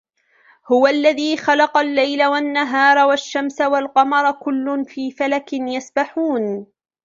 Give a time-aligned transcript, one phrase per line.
[0.69, 6.67] وَهُوَ الَّذِي خَلَقَ اللَّيْلَ وَالنَّهَارَ وَالشَّمْسَ وَالْقَمَرَ كُلٌّ فِي فَلَكٍ يَسْبَحُونَ